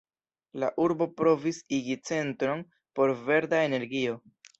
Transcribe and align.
La 0.61 0.67
urbo 0.85 1.07
provis 1.19 1.59
igi 1.79 1.97
centron 2.11 2.63
por 3.01 3.13
verda 3.29 3.61
energio. 3.67 4.17